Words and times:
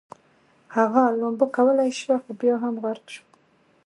هغه 0.75 1.03
لامبو 1.19 1.45
کولی 1.55 1.89
شوه 1.99 2.15
خو 2.23 2.31
بیا 2.39 2.55
هم 2.63 2.75
غرق 2.83 3.05
شو 3.13 3.23